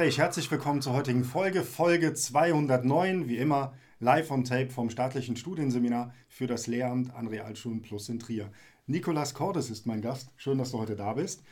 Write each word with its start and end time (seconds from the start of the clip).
Gespräch. 0.00 0.16
Herzlich 0.16 0.50
willkommen 0.50 0.80
zur 0.80 0.94
heutigen 0.94 1.24
Folge, 1.24 1.62
Folge 1.62 2.14
209, 2.14 3.28
wie 3.28 3.36
immer 3.36 3.74
live 3.98 4.30
on 4.30 4.44
tape 4.44 4.70
vom 4.70 4.88
staatlichen 4.88 5.36
Studienseminar 5.36 6.14
für 6.26 6.46
das 6.46 6.66
Lehramt 6.66 7.14
an 7.14 7.26
Realschulen 7.26 7.82
Plus 7.82 8.08
in 8.08 8.18
Trier. 8.18 8.50
Nikolas 8.86 9.34
Cordes 9.34 9.68
ist 9.68 9.84
mein 9.84 10.00
Gast. 10.00 10.30
Schön, 10.38 10.56
dass 10.56 10.70
du 10.70 10.78
heute 10.78 10.96
da 10.96 11.12
bist. 11.12 11.42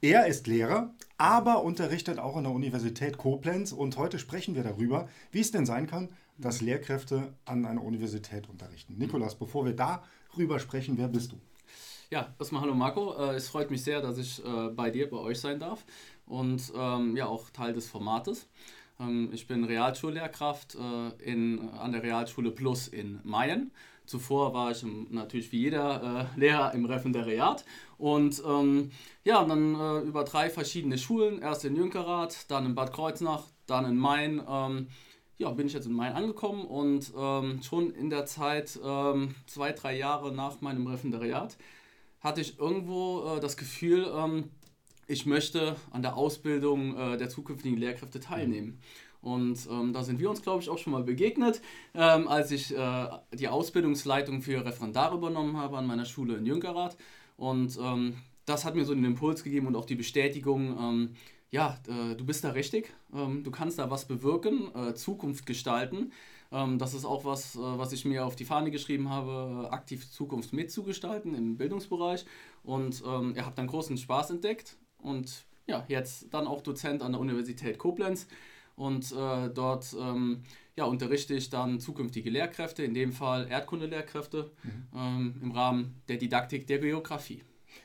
Er 0.00 0.28
ist 0.28 0.46
Lehrer, 0.46 0.94
aber 1.18 1.64
unterrichtet 1.64 2.20
auch 2.20 2.36
an 2.36 2.44
der 2.44 2.52
Universität 2.52 3.18
Koblenz 3.18 3.72
und 3.72 3.96
heute 3.96 4.20
sprechen 4.20 4.54
wir 4.54 4.62
darüber, 4.62 5.08
wie 5.32 5.40
es 5.40 5.50
denn 5.50 5.66
sein 5.66 5.88
kann, 5.88 6.10
dass 6.38 6.60
Lehrkräfte 6.60 7.34
an 7.44 7.66
einer 7.66 7.82
Universität 7.82 8.48
unterrichten. 8.48 8.98
Nikolas, 8.98 9.34
bevor 9.34 9.64
wir 9.64 9.74
darüber 9.74 10.60
sprechen, 10.60 10.96
wer 10.96 11.08
bist 11.08 11.32
du? 11.32 11.40
Ja, 12.12 12.34
erstmal 12.40 12.62
hallo 12.62 12.74
Marco. 12.74 13.14
Äh, 13.16 13.36
es 13.36 13.48
freut 13.48 13.70
mich 13.70 13.84
sehr, 13.84 14.00
dass 14.00 14.18
ich 14.18 14.44
äh, 14.44 14.68
bei 14.70 14.90
dir, 14.90 15.08
bei 15.08 15.18
euch 15.18 15.38
sein 15.38 15.60
darf 15.60 15.84
und 16.30 16.72
ähm, 16.74 17.16
ja 17.16 17.26
auch 17.26 17.50
Teil 17.50 17.72
des 17.72 17.88
Formates. 17.88 18.48
Ähm, 18.98 19.30
ich 19.32 19.46
bin 19.46 19.64
Realschullehrkraft 19.64 20.76
äh, 20.76 21.22
in, 21.22 21.68
an 21.70 21.92
der 21.92 22.02
Realschule 22.02 22.50
Plus 22.50 22.88
in 22.88 23.20
Mayen. 23.24 23.72
Zuvor 24.06 24.54
war 24.54 24.70
ich 24.70 24.82
im, 24.82 25.06
natürlich 25.10 25.52
wie 25.52 25.60
jeder 25.60 26.28
äh, 26.34 26.40
Lehrer 26.40 26.74
im 26.74 26.84
Referendariat 26.84 27.64
und 27.96 28.42
ähm, 28.44 28.90
ja, 29.24 29.44
dann 29.44 29.74
äh, 29.74 30.00
über 30.00 30.24
drei 30.24 30.50
verschiedene 30.50 30.98
Schulen, 30.98 31.40
erst 31.40 31.64
in 31.64 31.76
Jünkerath, 31.76 32.50
dann 32.50 32.66
in 32.66 32.74
Bad 32.74 32.92
Kreuznach, 32.92 33.44
dann 33.66 33.84
in 33.84 33.96
Main. 33.96 34.42
Ähm, 34.48 34.88
ja, 35.38 35.48
bin 35.50 35.66
ich 35.66 35.72
jetzt 35.72 35.86
in 35.86 35.94
Main 35.94 36.12
angekommen 36.12 36.66
und 36.66 37.12
ähm, 37.16 37.62
schon 37.62 37.92
in 37.92 38.10
der 38.10 38.26
Zeit, 38.26 38.78
ähm, 38.84 39.34
zwei, 39.46 39.72
drei 39.72 39.96
Jahre 39.96 40.32
nach 40.32 40.60
meinem 40.60 40.86
Referendariat, 40.86 41.56
hatte 42.20 42.42
ich 42.42 42.58
irgendwo 42.58 43.36
äh, 43.36 43.40
das 43.40 43.56
Gefühl, 43.56 44.06
ich 45.10 45.26
möchte 45.26 45.76
an 45.90 46.02
der 46.02 46.16
Ausbildung 46.16 46.96
äh, 46.96 47.16
der 47.16 47.28
zukünftigen 47.28 47.76
Lehrkräfte 47.76 48.20
teilnehmen. 48.20 48.78
Und 49.22 49.68
ähm, 49.70 49.92
da 49.92 50.02
sind 50.02 50.20
wir 50.20 50.30
uns, 50.30 50.40
glaube 50.40 50.62
ich, 50.62 50.70
auch 50.70 50.78
schon 50.78 50.92
mal 50.92 51.02
begegnet, 51.02 51.60
ähm, 51.94 52.28
als 52.28 52.52
ich 52.52 52.74
äh, 52.74 53.08
die 53.34 53.48
Ausbildungsleitung 53.48 54.40
für 54.40 54.64
Referendar 54.64 55.12
übernommen 55.12 55.56
habe 55.56 55.76
an 55.76 55.86
meiner 55.86 56.06
Schule 56.06 56.36
in 56.36 56.46
Jünkerath. 56.46 56.96
Und 57.36 57.76
ähm, 57.82 58.14
das 58.46 58.64
hat 58.64 58.76
mir 58.76 58.84
so 58.84 58.94
den 58.94 59.04
Impuls 59.04 59.42
gegeben 59.42 59.66
und 59.66 59.76
auch 59.76 59.84
die 59.84 59.96
Bestätigung, 59.96 60.78
ähm, 60.78 61.10
ja, 61.50 61.78
äh, 61.88 62.14
du 62.14 62.24
bist 62.24 62.44
da 62.44 62.50
richtig, 62.50 62.94
ähm, 63.12 63.42
du 63.42 63.50
kannst 63.50 63.78
da 63.78 63.90
was 63.90 64.06
bewirken, 64.06 64.74
äh, 64.74 64.94
Zukunft 64.94 65.44
gestalten. 65.44 66.12
Ähm, 66.52 66.78
das 66.78 66.94
ist 66.94 67.04
auch 67.04 67.24
was, 67.24 67.56
äh, 67.56 67.58
was 67.58 67.92
ich 67.92 68.04
mir 68.04 68.24
auf 68.24 68.36
die 68.36 68.44
Fahne 68.44 68.70
geschrieben 68.70 69.10
habe, 69.10 69.66
äh, 69.66 69.74
aktiv 69.74 70.10
Zukunft 70.10 70.52
mitzugestalten 70.52 71.34
im 71.34 71.56
Bildungsbereich. 71.56 72.24
Und 72.62 73.02
ähm, 73.04 73.34
ihr 73.36 73.44
habt 73.44 73.58
dann 73.58 73.66
großen 73.66 73.98
Spaß 73.98 74.30
entdeckt 74.30 74.76
und 75.02 75.44
ja, 75.66 75.84
jetzt 75.88 76.32
dann 76.32 76.46
auch 76.46 76.62
Dozent 76.62 77.02
an 77.02 77.12
der 77.12 77.20
Universität 77.20 77.78
Koblenz. 77.78 78.26
Und 78.76 79.12
äh, 79.12 79.50
dort 79.50 79.94
ähm, 80.00 80.42
ja, 80.74 80.84
unterrichte 80.84 81.34
ich 81.34 81.50
dann 81.50 81.80
zukünftige 81.80 82.30
Lehrkräfte, 82.30 82.82
in 82.82 82.94
dem 82.94 83.12
Fall 83.12 83.46
Erdkundelehrkräfte, 83.50 84.50
mhm. 84.62 84.86
ähm, 84.96 85.34
im 85.42 85.50
Rahmen 85.52 86.02
der 86.08 86.16
Didaktik 86.16 86.66
der 86.66 86.78
Geografie. 86.78 87.42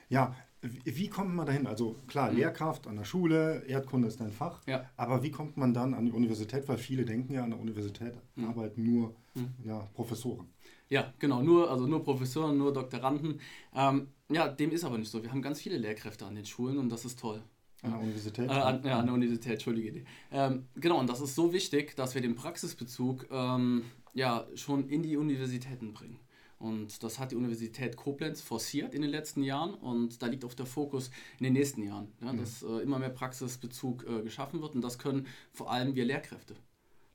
Ja, 0.07 0.33
wie 0.61 1.09
kommt 1.09 1.35
man 1.35 1.45
dahin? 1.45 1.67
Also 1.67 1.97
klar, 2.07 2.31
mhm. 2.31 2.37
Lehrkraft 2.37 2.87
an 2.87 2.95
der 2.95 3.03
Schule, 3.03 3.63
Erdkunde 3.67 4.07
ist 4.07 4.19
dein 4.19 4.31
Fach, 4.31 4.61
ja. 4.65 4.89
aber 4.95 5.21
wie 5.21 5.31
kommt 5.31 5.57
man 5.57 5.73
dann 5.73 5.93
an 5.93 6.05
die 6.05 6.11
Universität? 6.11 6.67
Weil 6.67 6.77
viele 6.77 7.05
denken 7.05 7.33
ja, 7.33 7.43
an 7.43 7.51
der 7.51 7.59
Universität 7.59 8.13
mhm. 8.35 8.45
arbeiten 8.45 8.83
nur 8.83 9.15
mhm. 9.33 9.53
ja, 9.63 9.79
Professoren. 9.93 10.47
Ja, 10.87 11.13
genau, 11.19 11.41
nur, 11.41 11.69
also 11.69 11.87
nur 11.87 12.03
Professoren, 12.03 12.57
nur 12.57 12.71
Doktoranden. 12.71 13.39
Ähm, 13.75 14.07
ja, 14.29 14.47
dem 14.47 14.71
ist 14.71 14.83
aber 14.83 14.97
nicht 14.97 15.11
so. 15.11 15.21
Wir 15.21 15.31
haben 15.31 15.41
ganz 15.41 15.61
viele 15.61 15.77
Lehrkräfte 15.77 16.25
an 16.25 16.35
den 16.35 16.45
Schulen 16.45 16.77
und 16.77 16.89
das 16.89 17.05
ist 17.05 17.19
toll. 17.19 17.41
An 17.81 17.91
der 17.91 17.99
Universität? 18.01 18.49
Äh, 18.49 18.53
an, 18.53 18.83
ja, 18.83 18.99
an 18.99 19.05
der 19.05 19.13
Universität, 19.13 19.53
entschuldige. 19.53 20.03
Ähm, 20.31 20.65
genau, 20.75 20.99
und 20.99 21.07
das 21.07 21.21
ist 21.21 21.35
so 21.35 21.53
wichtig, 21.53 21.95
dass 21.95 22.15
wir 22.15 22.21
den 22.21 22.35
Praxisbezug 22.35 23.27
ähm, 23.31 23.83
ja, 24.13 24.47
schon 24.55 24.89
in 24.89 25.03
die 25.03 25.17
Universitäten 25.17 25.93
bringen. 25.93 26.19
Und 26.57 27.03
das 27.03 27.19
hat 27.19 27.31
die 27.31 27.35
Universität 27.35 27.97
Koblenz 27.97 28.41
forciert 28.41 28.93
in 28.93 29.01
den 29.01 29.11
letzten 29.11 29.43
Jahren 29.43 29.73
und 29.73 30.21
da 30.21 30.27
liegt 30.27 30.45
auch 30.45 30.53
der 30.53 30.65
Fokus 30.65 31.11
in 31.37 31.43
den 31.43 31.53
nächsten 31.53 31.83
Jahren, 31.83 32.07
ja, 32.21 32.31
mhm. 32.31 32.37
dass 32.37 32.63
äh, 32.63 32.81
immer 32.81 32.97
mehr 32.97 33.09
Praxisbezug 33.09 34.05
äh, 34.07 34.23
geschaffen 34.23 34.61
wird 34.61 34.73
und 34.73 34.81
das 34.81 34.97
können 34.97 35.27
vor 35.51 35.69
allem 35.69 35.95
wir 35.95 36.05
Lehrkräfte, 36.05 36.55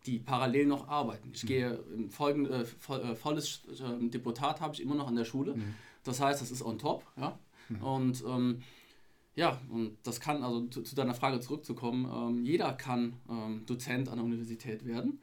die 0.04 0.18
parallel 0.18 0.66
noch 0.66 0.88
arbeiten. 0.88 1.30
Ich 1.32 1.44
mhm. 1.44 1.48
gehe 1.48 1.84
im 1.94 2.10
folgen, 2.10 2.46
äh, 2.46 2.62
äh, 2.62 3.16
volles 3.16 3.62
äh, 3.70 4.08
Deputat 4.08 4.60
habe 4.60 4.74
ich 4.74 4.82
immer 4.82 4.94
noch 4.94 5.08
an 5.08 5.16
der 5.16 5.24
Schule, 5.24 5.56
mhm. 5.56 5.74
Das 6.04 6.20
heißt, 6.20 6.40
das 6.40 6.50
ist 6.50 6.62
on 6.62 6.78
top. 6.78 7.04
Ja? 7.16 7.38
Mhm. 7.68 7.82
Und 7.82 8.24
ähm, 8.26 8.62
ja, 9.34 9.60
und 9.70 9.96
das 10.02 10.20
kann, 10.20 10.42
also 10.42 10.66
zu, 10.66 10.82
zu 10.82 10.94
deiner 10.94 11.14
Frage 11.14 11.40
zurückzukommen, 11.40 12.10
ähm, 12.12 12.44
jeder 12.44 12.72
kann 12.72 13.14
ähm, 13.28 13.64
Dozent 13.66 14.08
an 14.08 14.16
der 14.16 14.24
Universität 14.24 14.84
werden. 14.84 15.20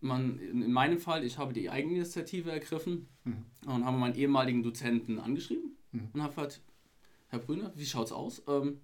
Man, 0.00 0.38
in 0.38 0.72
meinem 0.72 0.98
Fall, 0.98 1.24
ich 1.24 1.38
habe 1.38 1.52
die 1.52 1.70
Eigeninitiative 1.70 2.50
ergriffen 2.50 3.08
mhm. 3.24 3.46
und 3.66 3.84
habe 3.84 3.96
meinen 3.96 4.14
ehemaligen 4.14 4.62
Dozenten 4.62 5.18
angeschrieben 5.18 5.76
mhm. 5.92 6.08
und 6.12 6.22
habe 6.22 6.36
halt, 6.36 6.60
Herr 7.28 7.38
Brüner, 7.38 7.72
wie 7.74 7.86
schaut's 7.86 8.12
aus? 8.12 8.42
Ähm, 8.46 8.80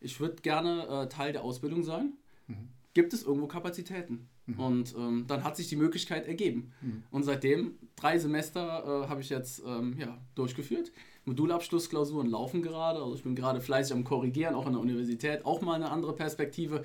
ich 0.00 0.20
würde 0.20 0.36
gerne 0.42 0.86
äh, 0.86 1.08
Teil 1.08 1.32
der 1.32 1.42
Ausbildung 1.42 1.82
sein. 1.82 2.12
Mhm. 2.46 2.68
Gibt 2.92 3.12
es 3.14 3.22
irgendwo 3.22 3.46
Kapazitäten? 3.46 4.28
Mhm. 4.56 4.60
Und 4.60 4.94
ähm, 4.96 5.24
dann 5.26 5.44
hat 5.44 5.56
sich 5.56 5.68
die 5.68 5.76
Möglichkeit 5.76 6.26
ergeben. 6.26 6.72
Mhm. 6.80 7.02
Und 7.10 7.22
seitdem, 7.24 7.78
drei 7.96 8.18
Semester 8.18 9.04
äh, 9.04 9.08
habe 9.08 9.20
ich 9.20 9.28
jetzt 9.28 9.62
ähm, 9.66 9.96
ja, 9.98 10.18
durchgeführt. 10.34 10.92
Modulabschlussklausuren 11.24 12.28
laufen 12.28 12.62
gerade. 12.62 13.00
Also 13.00 13.14
ich 13.14 13.22
bin 13.22 13.34
gerade 13.34 13.60
fleißig 13.60 13.94
am 13.94 14.04
Korrigieren, 14.04 14.54
auch 14.54 14.66
an 14.66 14.72
der 14.72 14.80
Universität. 14.80 15.44
Auch 15.44 15.60
mal 15.60 15.74
eine 15.74 15.90
andere 15.90 16.14
Perspektive. 16.14 16.82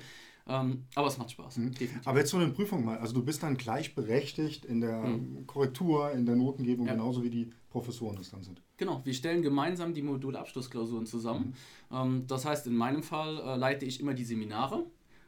Ähm, 0.48 0.84
aber 0.94 1.08
es 1.08 1.18
macht 1.18 1.32
Spaß. 1.32 1.56
Mhm. 1.56 1.72
Aber 2.04 2.20
jetzt 2.20 2.30
so 2.30 2.36
eine 2.36 2.48
Prüfung 2.48 2.84
mal. 2.84 2.98
Also 2.98 3.14
du 3.14 3.24
bist 3.24 3.42
dann 3.42 3.56
gleichberechtigt 3.56 4.64
in 4.64 4.80
der 4.80 4.98
mhm. 5.00 5.46
Korrektur, 5.46 6.12
in 6.12 6.24
der 6.24 6.36
Notengebung, 6.36 6.86
ja. 6.86 6.92
genauso 6.92 7.24
wie 7.24 7.30
die 7.30 7.50
Professoren 7.68 8.16
es 8.18 8.30
dann 8.30 8.44
sind. 8.44 8.62
Genau, 8.76 9.00
wir 9.04 9.12
stellen 9.12 9.42
gemeinsam 9.42 9.92
die 9.92 10.02
Modulabschlussklausuren 10.02 11.06
zusammen. 11.06 11.54
Mhm. 11.90 11.96
Ähm, 11.96 12.24
das 12.28 12.44
heißt, 12.44 12.66
in 12.68 12.76
meinem 12.76 13.02
Fall 13.02 13.38
äh, 13.38 13.56
leite 13.56 13.86
ich 13.86 13.98
immer 14.00 14.14
die 14.14 14.24
Seminare 14.24 14.86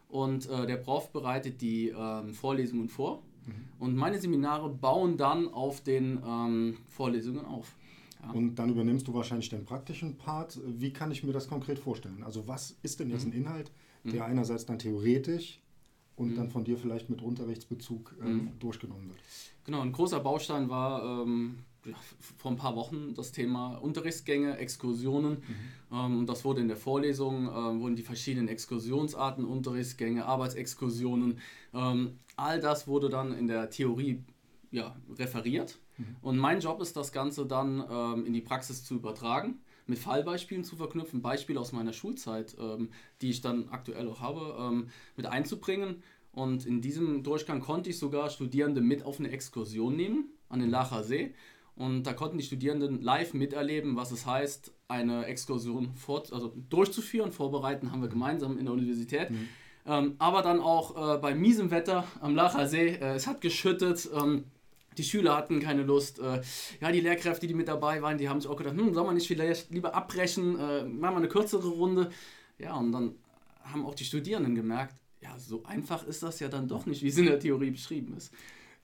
und 0.09 0.49
äh, 0.49 0.67
der 0.67 0.77
Prof 0.77 1.13
bereitet 1.13 1.61
die 1.61 1.89
ähm, 1.89 2.35
Vorlesungen 2.35 2.89
vor. 2.89 3.23
Mhm. 3.47 3.53
Und 3.79 3.97
meine 3.97 4.19
Seminare 4.19 4.69
bauen 4.69 5.17
dann 5.17 5.49
auf 5.49 5.83
den 5.83 6.21
ähm, 6.27 6.79
Vorlesungen 6.89 7.45
auf. 7.45 7.77
Ja. 8.23 8.31
Und 8.31 8.57
dann 8.57 8.71
übernimmst 8.71 9.07
du 9.07 9.15
wahrscheinlich 9.15 9.49
den 9.49 9.65
praktischen 9.65 10.17
Part. 10.17 10.59
Wie 10.65 10.93
kann 10.93 11.11
ich 11.11 11.23
mir 11.23 11.33
das 11.33 11.49
konkret 11.49 11.79
vorstellen? 11.79 12.23
Also 12.25 12.49
was 12.49 12.77
ist 12.83 13.01
denn 13.01 13.11
jetzt 13.11 13.27
mhm. 13.27 13.33
ein 13.33 13.37
Inhalt, 13.37 13.71
der 14.05 14.25
mhm. 14.25 14.31
einerseits 14.31 14.67
dann 14.67 14.79
theoretisch 14.79 15.61
und 16.17 16.33
mhm. 16.33 16.37
dann 16.37 16.51
von 16.51 16.65
dir 16.65 16.77
vielleicht 16.79 17.11
mit 17.11 17.23
Unterrichtsbezug 17.23 18.17
ähm, 18.21 18.33
mhm. 18.35 18.59
durchgenommen 18.59 19.09
wird? 19.09 19.21
Genau, 19.65 19.83
ein 19.83 19.93
großer 19.93 20.21
Baustein 20.21 20.69
war 20.69 21.23
ähm, 21.23 21.59
vor 22.37 22.51
ein 22.51 22.57
paar 22.57 22.77
Wochen 22.77 23.15
das 23.15 23.33
Thema 23.33 23.77
Unterrichtsgänge, 23.77 24.57
Exkursionen. 24.59 25.43
Mhm. 25.91 25.97
Ähm, 25.97 26.27
das 26.27 26.45
wurde 26.45 26.61
in 26.61 26.69
der 26.69 26.77
Vorlesung, 26.77 27.49
äh, 27.49 27.81
wurden 27.81 27.97
die 27.97 28.03
verschiedenen 28.03 28.49
Exkursionsarten, 28.49 29.45
Unterrichtsgänge, 29.45 30.27
Arbeitsexkursionen, 30.27 31.39
ähm, 31.75 32.19
all 32.37 32.61
das 32.61 32.87
wurde 32.87 33.09
dann 33.09 33.33
in 33.37 33.49
der 33.49 33.71
Theorie 33.71 34.23
ja, 34.71 34.97
referiert. 35.19 35.79
Mhm. 35.97 36.17
Und 36.23 36.39
mein 36.39 36.61
Job 36.61 36.81
ist, 36.81 36.97
das 36.97 37.13
Ganze 37.13 37.47
dann 37.47 37.85
ähm, 37.91 38.27
in 38.27 38.33
die 38.33 38.41
Praxis 38.41 38.85
zu 38.85 38.95
übertragen, 38.95 39.61
mit 39.87 39.99
Fallbeispielen 39.99 40.65
zu 40.65 40.77
verknüpfen, 40.77 41.23
Beispiele 41.23 41.59
aus 41.59 41.73
meiner 41.73 41.93
Schulzeit, 41.93 42.57
ähm, 42.61 42.91
die 43.23 43.31
ich 43.31 43.41
dann 43.41 43.69
aktuell 43.71 44.09
auch 44.09 44.21
habe, 44.21 44.57
ähm, 44.61 44.89
mit 45.17 45.27
einzubringen. 45.27 46.03
Und 46.33 46.67
in 46.67 46.81
diesem 46.81 47.23
Durchgang 47.23 47.61
konnte 47.61 47.91
ich 47.91 47.99
sogar 47.99 48.31
Studierende 48.31 48.81
mit 48.81 49.03
auf 49.03 49.19
eine 49.19 49.31
Exkursion 49.31 49.97
nehmen 49.97 50.31
an 50.49 50.61
den 50.61 50.71
Lacher 50.71 51.03
See. 51.03 51.35
Und 51.79 52.03
da 52.03 52.13
konnten 52.13 52.39
die 52.39 52.45
Studierenden 52.45 53.01
live 53.01 53.35
miterleben, 53.35 53.95
was 53.95 54.11
es 54.11 54.27
heißt, 54.27 54.73
eine 54.89 55.27
Exkursion 55.27 55.95
fort, 55.95 56.33
also 56.33 56.53
durchzuführen. 56.69 57.31
Vorbereiten 57.31 57.93
haben 57.93 58.03
wir 58.03 58.09
gemeinsam 58.09 58.59
in 58.59 58.65
der 58.65 58.75
Universität. 58.75 59.31
Mhm. 59.31 59.49
Ähm, 59.87 60.17
aber 60.19 60.43
dann 60.43 60.59
auch 60.59 61.15
äh, 61.15 61.19
bei 61.19 61.37
miesem 61.37 61.71
Wetter 61.71 62.05
am 62.21 62.35
Lacher 62.35 62.67
See. 62.67 62.89
Äh, 62.89 63.15
es 63.15 63.29
hat 63.29 63.41
geschüttet. 63.41 64.09
Ähm, 64.13 64.45
die 64.99 65.05
Schüler 65.05 65.37
hatten 65.37 65.61
keine 65.61 65.85
Lust. 65.85 66.19
Äh, 66.19 66.43
ja, 66.81 66.91
die 66.91 67.01
Lehrkräfte, 67.01 67.47
die 67.47 67.55
mit 67.55 67.69
dabei 67.69 68.03
waren, 68.03 68.19
die 68.19 68.29
haben 68.29 68.41
sich 68.41 68.51
auch 68.51 68.57
gedacht, 68.57 68.77
hm, 68.77 68.93
soll 68.93 69.05
man 69.05 69.15
nicht 69.15 69.29
vielleicht 69.29 69.71
lieber 69.71 69.95
abbrechen, 69.95 70.59
äh, 70.59 70.83
machen 70.83 71.15
wir 71.15 71.19
eine 71.19 71.29
kürzere 71.29 71.69
Runde. 71.69 72.11
Ja, 72.59 72.75
und 72.75 72.91
dann 72.91 73.15
haben 73.63 73.87
auch 73.87 73.95
die 73.95 74.05
Studierenden 74.05 74.57
gemerkt, 74.57 74.97
ja, 75.21 75.39
so 75.39 75.63
einfach 75.63 76.05
ist 76.05 76.25
das 76.25 76.41
ja 76.41 76.49
dann 76.49 76.67
doch 76.67 76.87
nicht, 76.87 77.03
wie 77.03 77.09
es 77.09 77.19
in 77.19 77.27
der 77.27 77.39
Theorie 77.39 77.71
beschrieben 77.71 78.17
ist. 78.17 78.33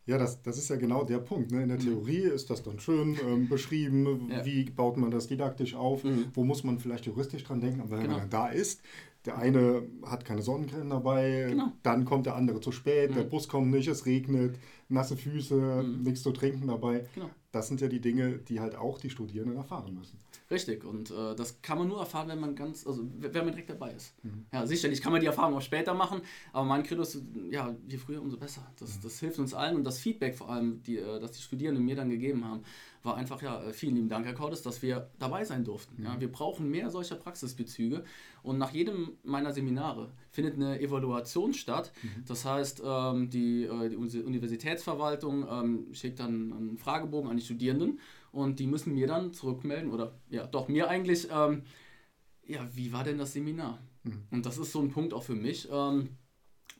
Ja, 0.06 0.18
das, 0.18 0.42
das 0.42 0.58
ist 0.58 0.68
ja 0.68 0.76
genau 0.76 1.04
der 1.04 1.18
Punkt. 1.18 1.50
Ne? 1.50 1.62
In 1.62 1.68
der 1.68 1.78
mhm. 1.78 1.84
Theorie 1.84 2.18
ist 2.18 2.50
das 2.50 2.62
dann 2.62 2.78
schön 2.78 3.16
ähm, 3.26 3.48
beschrieben, 3.48 4.28
ja. 4.30 4.44
wie 4.44 4.64
baut 4.64 4.96
man 4.96 5.10
das 5.10 5.28
didaktisch 5.28 5.74
auf, 5.74 6.04
mhm. 6.04 6.26
wo 6.34 6.44
muss 6.44 6.62
man 6.62 6.78
vielleicht 6.78 7.06
juristisch 7.06 7.44
dran 7.44 7.60
denken, 7.60 7.80
aber 7.80 7.92
wenn 7.92 8.02
genau. 8.02 8.18
man 8.18 8.20
dann 8.28 8.30
da 8.30 8.48
ist, 8.48 8.82
der 9.24 9.38
eine 9.38 9.82
hat 10.04 10.26
keine 10.26 10.42
Sonnencreme 10.42 10.90
dabei, 10.90 11.46
genau. 11.48 11.72
dann 11.82 12.04
kommt 12.04 12.26
der 12.26 12.36
andere 12.36 12.60
zu 12.60 12.72
spät, 12.72 13.10
mhm. 13.10 13.14
der 13.14 13.22
Bus 13.22 13.48
kommt 13.48 13.70
nicht, 13.70 13.88
es 13.88 14.04
regnet, 14.04 14.58
nasse 14.88 15.16
Füße, 15.16 15.54
mhm. 15.54 16.02
nichts 16.02 16.22
zu 16.22 16.32
trinken 16.32 16.66
dabei. 16.66 17.06
Genau. 17.14 17.30
das 17.50 17.68
sind 17.68 17.80
ja 17.80 17.88
die 17.88 18.00
Dinge, 18.00 18.38
die 18.38 18.60
halt 18.60 18.76
auch 18.76 18.98
die 18.98 19.10
Studierenden 19.10 19.56
erfahren 19.56 19.94
müssen. 19.94 20.18
Richtig, 20.54 20.84
und 20.84 21.10
äh, 21.10 21.34
das 21.34 21.62
kann 21.62 21.78
man 21.78 21.88
nur 21.88 21.98
erfahren, 21.98 22.28
wenn 22.28 22.38
man 22.38 22.54
ganz, 22.54 22.86
also 22.86 23.02
wenn 23.18 23.32
man 23.32 23.48
direkt 23.48 23.70
dabei 23.70 23.90
ist. 23.90 24.14
Mhm. 24.22 24.46
Ja, 24.52 24.64
sicherlich 24.64 25.02
kann 25.02 25.10
man 25.10 25.20
die 25.20 25.26
Erfahrung 25.26 25.56
auch 25.56 25.62
später 25.62 25.94
machen, 25.94 26.20
aber 26.52 26.64
mein 26.64 26.84
Credo 26.84 27.02
ist, 27.02 27.20
ja, 27.50 27.74
je 27.88 27.98
früher, 27.98 28.22
umso 28.22 28.36
besser. 28.36 28.64
Das, 28.78 28.96
mhm. 28.96 29.02
das 29.02 29.18
hilft 29.18 29.40
uns 29.40 29.52
allen 29.52 29.74
und 29.74 29.82
das 29.82 29.98
Feedback 29.98 30.36
vor 30.36 30.50
allem, 30.50 30.80
die, 30.84 30.98
äh, 30.98 31.18
das 31.18 31.32
die 31.32 31.42
Studierenden 31.42 31.84
mir 31.84 31.96
dann 31.96 32.08
gegeben 32.08 32.44
haben, 32.44 32.62
war 33.02 33.16
einfach, 33.16 33.42
ja, 33.42 33.64
äh, 33.64 33.72
vielen 33.72 33.96
lieben 33.96 34.08
Dank, 34.08 34.26
Herr 34.26 34.34
Cordes, 34.34 34.62
dass 34.62 34.80
wir 34.80 35.10
dabei 35.18 35.44
sein 35.44 35.64
durften. 35.64 36.00
Mhm. 36.00 36.04
Ja, 36.06 36.20
wir 36.20 36.30
brauchen 36.30 36.70
mehr 36.70 36.88
solcher 36.88 37.16
Praxisbezüge 37.16 38.04
und 38.44 38.58
nach 38.58 38.70
jedem 38.70 39.18
meiner 39.24 39.52
Seminare 39.52 40.12
findet 40.30 40.54
eine 40.54 40.78
Evaluation 40.78 41.52
statt. 41.52 41.90
Mhm. 42.00 42.24
Das 42.28 42.44
heißt, 42.44 42.80
ähm, 42.84 43.28
die, 43.28 43.64
äh, 43.64 43.88
die 43.88 44.22
Universitätsverwaltung 44.22 45.48
ähm, 45.50 45.86
schickt 45.94 46.20
dann 46.20 46.52
einen 46.52 46.78
Fragebogen 46.78 47.28
an 47.28 47.36
die 47.36 47.42
Studierenden 47.42 47.98
und 48.34 48.58
die 48.58 48.66
müssen 48.66 48.94
mir 48.94 49.06
dann 49.06 49.32
zurückmelden, 49.32 49.90
oder 49.92 50.12
ja, 50.28 50.46
doch 50.46 50.68
mir 50.68 50.88
eigentlich, 50.88 51.28
ähm, 51.30 51.62
ja, 52.44 52.68
wie 52.74 52.92
war 52.92 53.04
denn 53.04 53.18
das 53.18 53.32
Seminar? 53.32 53.78
Mhm. 54.02 54.24
Und 54.30 54.46
das 54.46 54.58
ist 54.58 54.72
so 54.72 54.80
ein 54.80 54.90
Punkt 54.90 55.14
auch 55.14 55.22
für 55.22 55.34
mich. 55.34 55.68
Ähm, 55.70 56.10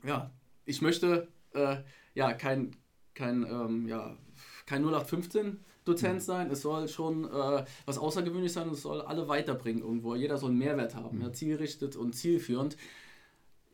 ja, 0.04 0.30
ich 0.64 0.82
möchte 0.82 1.28
äh, 1.52 1.76
ja 2.14 2.32
kein, 2.32 2.76
kein, 3.14 3.44
ähm, 3.44 3.86
ja, 3.86 4.16
kein 4.66 4.82
0815 4.82 5.64
Dozent 5.84 6.14
mhm. 6.14 6.20
sein, 6.20 6.50
es 6.50 6.62
soll 6.62 6.88
schon 6.88 7.24
äh, 7.24 7.64
was 7.86 7.98
Außergewöhnliches 7.98 8.54
sein, 8.54 8.68
es 8.70 8.82
soll 8.82 9.02
alle 9.02 9.28
weiterbringen 9.28 9.82
irgendwo. 9.82 10.14
Jeder 10.14 10.38
soll 10.38 10.50
einen 10.50 10.58
Mehrwert 10.58 10.94
haben, 10.94 11.18
mhm. 11.18 11.22
ja, 11.22 11.32
zielgerichtet 11.32 11.94
und 11.96 12.14
zielführend. 12.14 12.76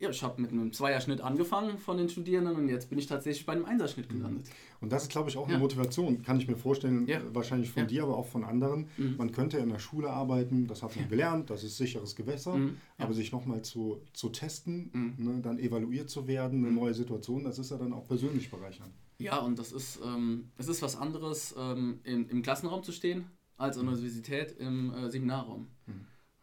Ja, 0.01 0.09
ich 0.09 0.23
habe 0.23 0.41
mit 0.41 0.51
einem 0.51 0.73
Zweierschnitt 0.73 1.21
angefangen 1.21 1.77
von 1.77 1.95
den 1.95 2.09
Studierenden 2.09 2.55
und 2.55 2.67
jetzt 2.67 2.89
bin 2.89 2.97
ich 2.97 3.05
tatsächlich 3.05 3.45
bei 3.45 3.53
einem 3.53 3.65
Einserschnitt 3.65 4.11
mhm. 4.11 4.17
gelandet. 4.17 4.49
Und 4.79 4.91
das 4.91 5.03
ist, 5.03 5.11
glaube 5.11 5.29
ich, 5.29 5.37
auch 5.37 5.45
eine 5.45 5.53
ja. 5.53 5.59
Motivation, 5.59 6.23
kann 6.23 6.39
ich 6.39 6.47
mir 6.47 6.57
vorstellen, 6.57 7.05
ja. 7.05 7.21
wahrscheinlich 7.33 7.69
von 7.69 7.83
ja. 7.83 7.87
dir, 7.87 8.03
aber 8.03 8.17
auch 8.17 8.25
von 8.25 8.43
anderen. 8.43 8.87
Mhm. 8.97 9.17
Man 9.17 9.31
könnte 9.31 9.59
in 9.59 9.69
der 9.69 9.77
Schule 9.77 10.09
arbeiten, 10.09 10.65
das 10.65 10.81
hat 10.81 10.95
man 10.95 11.07
gelernt, 11.07 11.51
das 11.51 11.63
ist 11.63 11.77
sicheres 11.77 12.15
Gewässer, 12.15 12.55
mhm. 12.55 12.77
aber 12.97 13.13
sich 13.13 13.31
nochmal 13.31 13.61
zu, 13.61 14.01
zu 14.13 14.29
testen, 14.29 14.89
mhm. 14.91 15.23
ne, 15.23 15.39
dann 15.39 15.59
evaluiert 15.59 16.09
zu 16.09 16.25
werden, 16.25 16.61
eine 16.61 16.71
mhm. 16.71 16.79
neue 16.79 16.95
Situation, 16.95 17.43
das 17.43 17.59
ist 17.59 17.69
ja 17.69 17.77
dann 17.77 17.93
auch 17.93 18.07
persönlich 18.07 18.49
bereichernd. 18.49 18.91
Ja, 19.19 19.37
und 19.37 19.59
das 19.59 19.71
ist, 19.71 19.99
ähm, 20.03 20.49
es 20.57 20.67
ist 20.67 20.81
was 20.81 20.95
anderes, 20.95 21.53
ähm, 21.55 21.99
im, 22.05 22.27
im 22.27 22.41
Klassenraum 22.41 22.81
zu 22.81 22.91
stehen, 22.91 23.25
als 23.55 23.77
an 23.77 23.85
der 23.85 23.93
Universität 23.93 24.53
im 24.57 24.91
äh, 24.95 25.11
Seminarraum. 25.11 25.67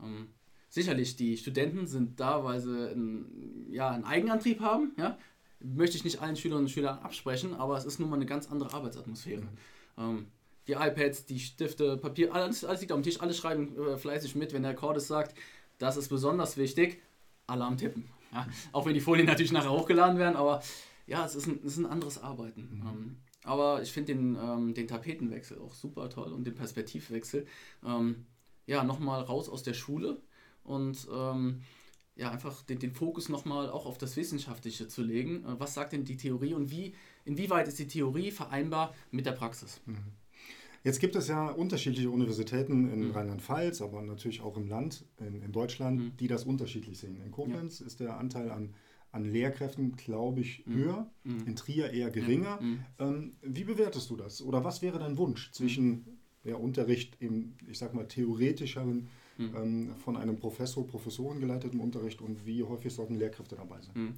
Ähm, 0.00 0.28
sicherlich, 0.68 1.16
die 1.16 1.36
Studenten 1.36 1.86
sind 1.86 2.20
da, 2.20 2.44
weil 2.44 2.60
sie 2.60 2.90
einen, 2.90 3.66
ja, 3.70 3.90
einen 3.90 4.04
Eigenantrieb 4.04 4.60
haben. 4.60 4.92
Ja? 4.98 5.18
Möchte 5.60 5.96
ich 5.96 6.04
nicht 6.04 6.20
allen 6.20 6.36
Schülerinnen 6.36 6.66
und 6.66 6.70
Schülern 6.70 6.98
absprechen, 6.98 7.54
aber 7.54 7.76
es 7.76 7.84
ist 7.84 7.98
nun 7.98 8.10
mal 8.10 8.16
eine 8.16 8.26
ganz 8.26 8.50
andere 8.50 8.72
Arbeitsatmosphäre. 8.74 9.42
Mhm. 9.42 9.48
Ähm, 9.98 10.26
die 10.68 10.74
iPads, 10.74 11.24
die 11.24 11.40
Stifte, 11.40 11.96
Papier, 11.96 12.34
alles, 12.34 12.64
alles 12.64 12.80
liegt 12.80 12.92
auf 12.92 12.98
dem 12.98 13.02
Tisch, 13.02 13.20
alle 13.20 13.32
schreiben 13.32 13.74
äh, 13.76 13.96
fleißig 13.96 14.34
mit, 14.34 14.52
wenn 14.52 14.62
der 14.62 14.74
Cordes 14.74 15.08
sagt, 15.08 15.34
das 15.78 15.96
ist 15.96 16.08
besonders 16.08 16.56
wichtig, 16.56 17.00
alle 17.46 17.64
am 17.64 17.78
Tippen. 17.78 18.10
Ja? 18.32 18.46
Auch 18.72 18.84
wenn 18.86 18.94
die 18.94 19.00
Folien 19.00 19.26
natürlich 19.26 19.52
nachher 19.52 19.72
hochgeladen 19.72 20.18
werden, 20.18 20.36
aber 20.36 20.62
ja, 21.06 21.24
es 21.24 21.34
ist 21.34 21.46
ein, 21.46 21.60
es 21.64 21.72
ist 21.72 21.78
ein 21.78 21.86
anderes 21.86 22.22
Arbeiten. 22.22 22.68
Mhm. 22.70 22.86
Ähm, 22.86 23.16
aber 23.44 23.80
ich 23.80 23.92
finde 23.92 24.14
den, 24.14 24.36
ähm, 24.36 24.74
den 24.74 24.86
Tapetenwechsel 24.86 25.58
auch 25.58 25.74
super 25.74 26.10
toll 26.10 26.32
und 26.32 26.44
den 26.44 26.54
Perspektivwechsel. 26.54 27.46
Ähm, 27.84 28.26
ja, 28.66 28.84
nochmal 28.84 29.22
raus 29.22 29.48
aus 29.48 29.62
der 29.62 29.72
Schule, 29.72 30.20
und 30.68 31.08
ähm, 31.12 31.60
ja, 32.16 32.30
einfach 32.30 32.62
den, 32.62 32.78
den 32.78 32.92
Fokus 32.92 33.28
nochmal 33.28 33.70
auch 33.70 33.86
auf 33.86 33.96
das 33.96 34.16
Wissenschaftliche 34.16 34.88
zu 34.88 35.02
legen. 35.02 35.44
Äh, 35.44 35.60
was 35.60 35.74
sagt 35.74 35.92
denn 35.92 36.04
die 36.04 36.16
Theorie 36.16 36.54
und 36.54 36.70
wie, 36.70 36.94
inwieweit 37.24 37.68
ist 37.68 37.78
die 37.78 37.86
Theorie 37.86 38.30
vereinbar 38.30 38.94
mit 39.10 39.24
der 39.24 39.32
Praxis? 39.32 39.80
Mhm. 39.86 39.96
Jetzt 40.84 41.00
gibt 41.00 41.16
es 41.16 41.28
ja 41.28 41.48
unterschiedliche 41.48 42.10
Universitäten 42.10 42.90
in 42.92 43.08
mhm. 43.08 43.10
Rheinland-Pfalz, 43.12 43.82
aber 43.82 44.02
natürlich 44.02 44.40
auch 44.40 44.56
im 44.56 44.68
Land, 44.68 45.04
in, 45.18 45.42
in 45.42 45.52
Deutschland, 45.52 46.00
mhm. 46.00 46.16
die 46.18 46.28
das 46.28 46.44
unterschiedlich 46.44 46.98
sehen. 46.98 47.20
In 47.24 47.30
Koblenz 47.30 47.80
ja. 47.80 47.86
ist 47.86 48.00
der 48.00 48.18
Anteil 48.18 48.50
an, 48.50 48.74
an 49.12 49.24
Lehrkräften, 49.24 49.96
glaube 49.96 50.40
ich, 50.40 50.66
mhm. 50.66 50.74
höher, 50.74 51.10
mhm. 51.24 51.46
in 51.46 51.56
Trier 51.56 51.90
eher 51.90 52.10
geringer. 52.10 52.60
Mhm. 52.60 52.84
Ähm, 52.98 53.36
wie 53.42 53.64
bewertest 53.64 54.10
du 54.10 54.16
das? 54.16 54.42
Oder 54.42 54.64
was 54.64 54.82
wäre 54.82 54.98
dein 54.98 55.18
Wunsch 55.18 55.50
zwischen 55.52 56.18
ja, 56.44 56.56
Unterricht 56.56 57.16
im, 57.20 57.54
ich 57.68 57.78
sag 57.78 57.94
mal, 57.94 58.06
theoretischeren 58.06 59.08
mhm. 59.38 59.56
ähm, 59.56 59.90
von 60.04 60.16
einem 60.16 60.36
Professor, 60.36 60.86
Professoren 60.86 61.40
geleiteten 61.40 61.80
Unterricht 61.80 62.20
und 62.20 62.44
wie 62.44 62.62
häufig 62.62 62.92
sollten 62.92 63.16
Lehrkräfte 63.16 63.56
dabei 63.56 63.80
sein? 63.80 63.92
Mhm. 63.94 64.14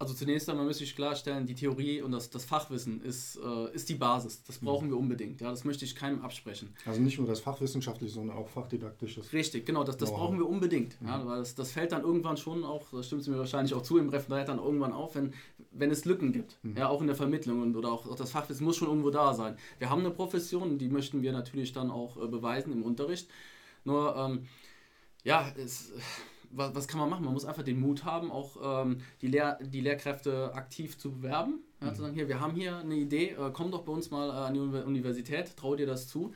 Also 0.00 0.14
zunächst 0.14 0.48
einmal 0.48 0.64
müsste 0.64 0.84
ich 0.84 0.94
klarstellen, 0.94 1.44
die 1.44 1.56
Theorie 1.56 2.02
und 2.02 2.12
das, 2.12 2.30
das 2.30 2.44
Fachwissen 2.44 3.02
ist, 3.02 3.36
äh, 3.36 3.74
ist 3.74 3.88
die 3.88 3.96
Basis. 3.96 4.44
Das 4.44 4.60
mhm. 4.60 4.66
brauchen 4.66 4.86
mhm. 4.86 4.90
wir 4.92 4.98
unbedingt. 4.98 5.40
Ja, 5.40 5.50
das 5.50 5.64
möchte 5.64 5.84
ich 5.84 5.96
keinem 5.96 6.22
absprechen. 6.22 6.72
Also 6.86 7.00
nicht 7.00 7.18
nur 7.18 7.26
das 7.26 7.40
fachwissenschaftliche, 7.40 8.14
sondern 8.14 8.36
auch 8.36 8.48
fachdidaktisches. 8.48 9.32
Richtig, 9.32 9.66
genau, 9.66 9.82
das, 9.82 9.96
das 9.96 10.12
brauchen 10.12 10.38
wir 10.38 10.48
unbedingt. 10.48 11.00
Mhm. 11.00 11.08
Ja, 11.08 11.26
weil 11.26 11.38
das, 11.40 11.56
das 11.56 11.72
fällt 11.72 11.90
dann 11.90 12.02
irgendwann 12.02 12.36
schon 12.36 12.62
auch, 12.62 12.92
das 12.92 13.06
stimmt 13.06 13.26
mir 13.26 13.38
wahrscheinlich 13.38 13.74
auch 13.74 13.82
zu, 13.82 13.98
im 13.98 14.08
Referat 14.08 14.48
dann 14.48 14.58
irgendwann 14.58 14.92
auf, 14.92 15.16
wenn, 15.16 15.34
wenn 15.72 15.90
es 15.90 16.04
Lücken 16.04 16.32
gibt. 16.32 16.58
Mhm. 16.62 16.76
Ja, 16.76 16.88
auch 16.88 17.00
in 17.00 17.08
der 17.08 17.16
Vermittlung 17.16 17.60
und, 17.62 17.74
oder 17.74 17.90
auch, 17.90 18.06
auch, 18.06 18.14
das 18.14 18.30
Fachwissen 18.30 18.64
muss 18.64 18.76
schon 18.76 18.86
irgendwo 18.86 19.10
da 19.10 19.34
sein. 19.34 19.56
Wir 19.80 19.90
haben 19.90 20.00
eine 20.00 20.12
Profession, 20.12 20.78
die 20.78 20.88
möchten 20.88 21.22
wir 21.22 21.32
natürlich 21.32 21.72
dann 21.72 21.90
auch 21.90 22.22
äh, 22.22 22.28
beweisen 22.28 22.72
im 22.72 22.84
Unterricht. 22.84 23.28
Nur, 23.84 24.16
ähm, 24.16 24.46
ja, 25.24 25.50
es, 25.56 25.92
was, 26.50 26.74
was, 26.74 26.88
kann 26.88 27.00
man 27.00 27.10
machen? 27.10 27.24
Man 27.24 27.34
muss 27.34 27.44
einfach 27.44 27.62
den 27.62 27.80
Mut 27.80 28.04
haben, 28.04 28.30
auch 28.30 28.82
ähm, 28.82 28.98
die, 29.20 29.28
Lehr 29.28 29.58
die 29.60 29.80
Lehrkräfte 29.80 30.52
aktiv 30.54 30.98
zu 30.98 31.12
bewerben. 31.12 31.60
Ja, 31.80 31.90
mhm. 31.90 31.94
Zu 31.94 32.02
sagen, 32.02 32.14
hier, 32.14 32.28
wir 32.28 32.40
haben 32.40 32.54
hier 32.54 32.78
eine 32.78 32.96
Idee, 32.96 33.30
äh, 33.30 33.50
komm 33.52 33.70
doch 33.70 33.82
bei 33.82 33.92
uns 33.92 34.10
mal 34.10 34.28
äh, 34.28 34.32
an 34.32 34.54
die 34.54 34.60
Universität, 34.60 35.56
trau 35.56 35.76
dir 35.76 35.86
das 35.86 36.08
zu. 36.08 36.32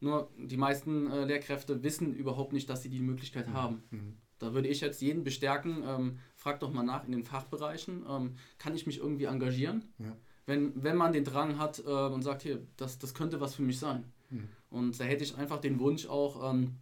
Nur 0.00 0.30
die 0.36 0.56
meisten 0.56 1.10
äh, 1.10 1.24
Lehrkräfte 1.24 1.82
wissen 1.82 2.12
überhaupt 2.14 2.52
nicht, 2.52 2.68
dass 2.68 2.82
sie 2.82 2.88
die 2.88 3.00
Möglichkeit 3.00 3.48
mhm. 3.48 3.52
haben. 3.54 3.82
Mhm. 3.90 4.16
Da 4.40 4.54
würde 4.54 4.66
ich 4.66 4.80
jetzt 4.80 5.00
jeden 5.00 5.22
bestärken, 5.22 5.84
ähm, 5.86 6.18
frag 6.34 6.58
doch 6.58 6.72
mal 6.72 6.82
nach 6.82 7.04
in 7.04 7.12
den 7.12 7.22
Fachbereichen, 7.22 8.04
ähm, 8.08 8.34
kann 8.58 8.74
ich 8.74 8.86
mich 8.86 8.98
irgendwie 8.98 9.26
engagieren? 9.26 9.92
Ja. 9.98 10.16
Wenn, 10.46 10.72
wenn 10.82 10.96
man 10.96 11.12
den 11.12 11.22
Drang 11.22 11.58
hat 11.58 11.78
äh, 11.86 11.88
und 11.88 12.22
sagt, 12.22 12.42
hier, 12.42 12.66
das, 12.76 12.98
das 12.98 13.14
könnte 13.14 13.40
was 13.40 13.54
für 13.54 13.62
mich 13.62 13.78
sein. 13.78 14.04
Mhm. 14.32 14.48
Und 14.70 14.98
da 14.98 15.04
hätte 15.04 15.24
ich 15.24 15.36
einfach 15.36 15.60
den 15.60 15.78
Wunsch 15.78 16.06
auch, 16.06 16.52
ähm, 16.52 16.78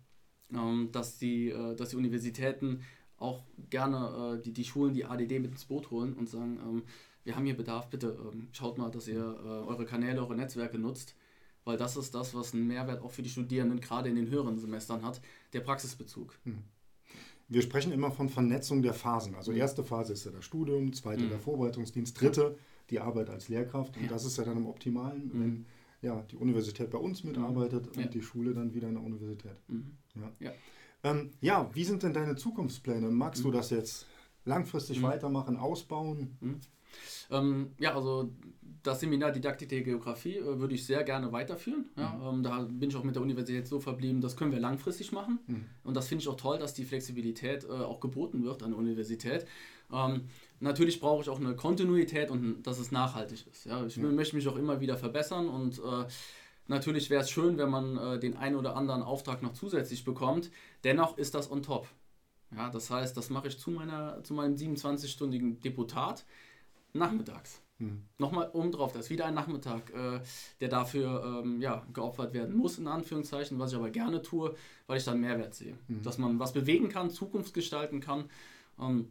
ähm, 0.52 0.88
dass, 0.93 1.19
die, 1.19 1.50
äh, 1.50 1.75
dass 1.75 1.91
die 1.91 1.97
Universitäten 1.97 2.81
auch 3.19 3.44
gerne 3.69 4.38
äh, 4.38 4.43
die, 4.43 4.52
die 4.52 4.64
Schulen, 4.64 4.94
die 4.94 5.05
ADD 5.05 5.38
mit 5.41 5.52
ins 5.52 5.67
Boot 5.67 5.91
holen 5.91 6.14
und 6.14 6.29
sagen, 6.29 6.58
ähm, 6.62 6.82
wir 7.25 7.37
haben 7.37 7.44
hier 7.44 7.56
Bedarf, 7.56 7.91
bitte 7.91 8.19
ähm, 8.32 8.49
schaut 8.52 8.79
mal, 8.79 8.91
dass 8.91 9.06
ihr 9.06 9.20
äh, 9.20 9.69
eure 9.69 9.85
Kanäle, 9.85 10.20
eure 10.20 10.35
Netzwerke 10.35 10.79
nutzt, 10.79 11.14
weil 11.64 11.76
das 11.76 11.97
ist 11.97 12.14
das, 12.14 12.35
was 12.35 12.55
einen 12.55 12.67
Mehrwert 12.67 13.02
auch 13.02 13.11
für 13.11 13.23
die 13.23 13.29
Studierenden 13.29 13.81
gerade 13.81 14.08
in 14.08 14.17
den 14.17 14.31
höheren 14.31 14.58
Semestern 14.58 15.03
hat, 15.03 15.20
der 15.53 15.60
Praxisbezug. 15.60 16.34
Hm. 16.44 16.63
Wir 17.48 17.63
sprechen 17.63 17.93
immer 17.93 18.13
von 18.13 18.29
Vernetzung 18.29 18.81
der 18.81 18.94
Phasen. 18.94 19.34
Also 19.34 19.51
erste 19.51 19.82
Phase 19.82 20.13
ist 20.13 20.24
ja 20.24 20.31
das 20.31 20.44
Studium, 20.44 20.93
zweite 20.93 21.24
mhm. 21.24 21.31
der 21.31 21.41
Vorbereitungsdienst, 21.41 22.19
dritte 22.19 22.56
die 22.91 23.01
Arbeit 23.01 23.29
als 23.29 23.48
Lehrkraft. 23.48 23.96
Und 23.96 24.05
ja. 24.05 24.08
das 24.08 24.24
ist 24.24 24.39
ja 24.39 24.44
dann 24.44 24.56
im 24.56 24.67
Optimalen, 24.67 25.27
mhm. 25.27 25.41
wenn 25.41 25.67
ja, 26.02 26.22
die 26.22 26.36
Universität 26.36 26.90
bei 26.90 26.98
uns 26.98 27.24
mitarbeitet 27.24 27.96
mhm. 27.96 28.04
und 28.04 28.14
die 28.14 28.22
Schule 28.22 28.54
dann 28.54 28.74
wieder 28.74 28.88
in 28.88 28.94
der 28.94 29.02
Universität. 29.02 29.56
Mhm. 29.69 29.96
Ja. 30.14 30.32
Ja. 30.40 30.52
Ähm, 31.02 31.30
ja, 31.40 31.70
wie 31.72 31.84
sind 31.84 32.02
denn 32.02 32.12
deine 32.12 32.36
Zukunftspläne? 32.36 33.10
Magst 33.10 33.44
du 33.44 33.48
mhm. 33.48 33.52
das 33.52 33.70
jetzt 33.70 34.06
langfristig 34.44 34.98
mhm. 35.00 35.04
weitermachen, 35.04 35.56
ausbauen? 35.56 36.36
Mhm. 36.40 36.60
Ähm, 37.30 37.72
ja, 37.78 37.94
also 37.94 38.32
das 38.82 39.00
Seminar 39.00 39.32
Didaktik 39.32 39.69
der 39.69 39.82
Geografie 39.82 40.36
äh, 40.36 40.58
würde 40.58 40.74
ich 40.74 40.84
sehr 40.84 41.04
gerne 41.04 41.32
weiterführen. 41.32 41.86
Ja? 41.96 42.14
Mhm. 42.14 42.38
Ähm, 42.38 42.42
da 42.42 42.62
bin 42.62 42.90
ich 42.90 42.96
auch 42.96 43.04
mit 43.04 43.14
der 43.14 43.22
Universität 43.22 43.66
so 43.66 43.80
verblieben, 43.80 44.20
das 44.20 44.36
können 44.36 44.52
wir 44.52 44.60
langfristig 44.60 45.12
machen. 45.12 45.38
Mhm. 45.46 45.64
Und 45.84 45.96
das 45.96 46.08
finde 46.08 46.22
ich 46.22 46.28
auch 46.28 46.36
toll, 46.36 46.58
dass 46.58 46.74
die 46.74 46.84
Flexibilität 46.84 47.64
äh, 47.64 47.69
auch 47.69 48.00
geboten 48.00 48.42
wird 48.44 48.62
an 48.62 48.70
der 48.70 48.78
Universität. 48.78 49.46
Ähm, 49.92 50.28
natürlich 50.60 51.00
brauche 51.00 51.22
ich 51.22 51.29
auch 51.29 51.40
eine 51.40 51.56
Kontinuität 51.56 52.31
und 52.31 52.62
dass 52.62 52.79
es 52.79 52.93
nachhaltig 52.93 53.46
ist. 53.50 53.64
Ja? 53.64 53.84
Ich 53.86 53.96
ja. 53.96 54.05
möchte 54.05 54.36
mich 54.36 54.46
auch 54.48 54.56
immer 54.56 54.81
wieder 54.81 54.96
verbessern 54.96 55.48
und 55.48 55.79
äh, 55.79 56.06
natürlich 56.69 57.10
wäre 57.10 57.22
es 57.22 57.31
schön, 57.31 57.58
wenn 57.58 57.70
man 57.70 57.96
äh, 57.96 58.19
den 58.20 58.36
einen 58.36 58.56
oder 58.56 58.76
anderen 58.76 59.02
Auftrag 59.02 59.43
noch 59.43 59.55
zusätzlich 59.55 60.05
bekommt. 60.05 60.50
Dennoch 60.84 61.19
ist 61.19 61.34
das 61.34 61.50
on 61.50 61.62
top. 61.62 61.88
Ja, 62.55 62.69
das 62.69 62.90
heißt, 62.90 63.17
das 63.17 63.31
mache 63.31 63.48
ich 63.48 63.58
zu, 63.58 63.70
meiner, 63.70 64.22
zu 64.24 64.34
meinem 64.34 64.55
27-stündigen 64.55 65.60
Deputat 65.60 66.24
nachmittags. 66.93 67.62
Hm. 67.79 68.02
Nochmal 68.19 68.50
oben 68.52 68.72
drauf, 68.72 68.93
das 68.93 69.06
ist 69.06 69.10
wieder 69.10 69.24
ein 69.24 69.34
Nachmittag, 69.34 69.90
äh, 69.90 70.20
der 70.60 70.69
dafür 70.69 71.43
ähm, 71.43 71.62
ja, 71.62 71.86
geopfert 71.94 72.34
werden 72.34 72.55
muss, 72.55 72.79
in 72.79 72.88
Anführungszeichen, 72.88 73.58
was 73.58 73.72
ich 73.72 73.79
aber 73.79 73.90
gerne 73.90 74.20
tue, 74.20 74.55
weil 74.86 74.98
ich 74.98 75.05
dann 75.05 75.20
Mehrwert 75.20 75.55
sehe. 75.55 75.79
Hm. 75.86 76.02
Dass 76.02 76.19
man 76.19 76.38
was 76.38 76.52
bewegen 76.52 76.88
kann, 76.88 77.10
Zukunft 77.10 77.55
gestalten 77.55 78.00
kann. 78.00 78.29
Ähm, 78.79 79.08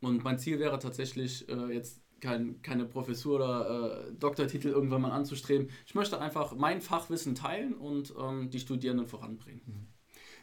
und 0.00 0.24
mein 0.24 0.38
Ziel 0.38 0.58
wäre 0.58 0.78
tatsächlich 0.78 1.48
äh, 1.48 1.72
jetzt 1.72 2.00
kein, 2.20 2.60
keine 2.62 2.84
Professur 2.84 3.36
oder 3.36 4.08
äh, 4.08 4.12
Doktortitel 4.12 4.68
irgendwann 4.68 5.02
mal 5.02 5.10
anzustreben. 5.10 5.70
Ich 5.86 5.94
möchte 5.94 6.20
einfach 6.20 6.54
mein 6.54 6.80
Fachwissen 6.80 7.34
teilen 7.34 7.74
und 7.74 8.14
ähm, 8.20 8.50
die 8.50 8.60
Studierenden 8.60 9.06
voranbringen. 9.06 9.62
Mhm. 9.66 9.86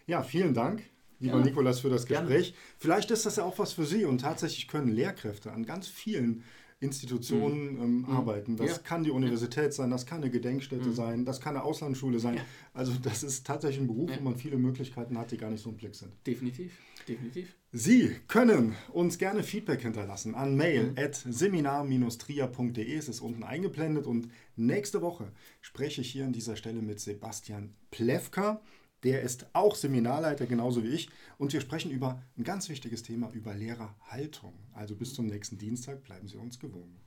Ja, 0.07 0.23
vielen 0.23 0.53
Dank, 0.53 0.83
lieber 1.19 1.37
ja. 1.37 1.43
Nikolas, 1.43 1.81
für 1.81 1.89
das 1.89 2.05
Gespräch. 2.05 2.53
Gerne. 2.53 2.63
Vielleicht 2.77 3.11
ist 3.11 3.25
das 3.25 3.35
ja 3.35 3.43
auch 3.43 3.59
was 3.59 3.73
für 3.73 3.85
Sie 3.85 4.05
und 4.05 4.21
tatsächlich 4.21 4.67
können 4.67 4.89
Lehrkräfte 4.89 5.51
an 5.51 5.65
ganz 5.65 5.87
vielen 5.87 6.43
Institutionen 6.79 7.73
mhm. 7.73 7.81
ähm, 7.81 7.97
mhm. 7.99 8.05
arbeiten. 8.05 8.57
Das 8.57 8.71
ja. 8.71 8.77
kann 8.77 9.03
die 9.03 9.09
Universität 9.09 9.73
sein, 9.73 9.89
das 9.89 10.05
kann 10.05 10.21
eine 10.21 10.29
Gedenkstätte 10.29 10.89
mhm. 10.89 10.93
sein, 10.93 11.25
das 11.25 11.41
kann 11.41 11.55
eine 11.55 11.63
Auslandsschule 11.63 12.19
sein. 12.19 12.35
Ja. 12.35 12.45
Also 12.73 12.93
das 13.01 13.23
ist 13.23 13.47
tatsächlich 13.47 13.81
ein 13.81 13.87
Beruf, 13.87 14.11
ja. 14.11 14.17
wo 14.19 14.23
man 14.23 14.35
viele 14.35 14.57
Möglichkeiten 14.57 15.17
hat, 15.17 15.31
die 15.31 15.37
gar 15.37 15.49
nicht 15.49 15.63
so 15.63 15.71
im 15.71 15.77
Blick 15.77 15.95
sind. 15.95 16.11
Definitiv, 16.25 16.73
definitiv. 17.07 17.55
Sie 17.71 18.15
können 18.27 18.75
uns 18.93 19.17
gerne 19.17 19.43
Feedback 19.43 19.81
hinterlassen 19.81 20.35
an 20.35 20.55
mail 20.55 20.91
mhm. 20.91 20.97
at 20.97 21.15
seminar-tria.de. 21.15 22.95
Es 22.95 23.09
ist 23.09 23.21
unten 23.21 23.43
eingeblendet 23.43 24.05
und 24.05 24.29
nächste 24.55 25.01
Woche 25.01 25.31
spreche 25.61 26.01
ich 26.01 26.11
hier 26.11 26.25
an 26.25 26.33
dieser 26.33 26.55
Stelle 26.55 26.81
mit 26.83 26.99
Sebastian 26.99 27.73
Plewka. 27.89 28.61
Der 29.03 29.21
ist 29.21 29.47
auch 29.53 29.75
Seminarleiter, 29.75 30.47
genauso 30.47 30.83
wie 30.83 30.89
ich. 30.89 31.09
Und 31.37 31.53
wir 31.53 31.61
sprechen 31.61 31.91
über 31.91 32.21
ein 32.37 32.43
ganz 32.43 32.67
wichtiges 32.69 33.03
Thema, 33.03 33.29
über 33.31 33.53
Lehrerhaltung. 33.53 34.53
Also 34.73 34.95
bis 34.95 35.13
zum 35.13 35.27
nächsten 35.27 35.57
Dienstag 35.57 36.03
bleiben 36.03 36.27
Sie 36.27 36.37
uns 36.37 36.59
gewogen. 36.59 36.99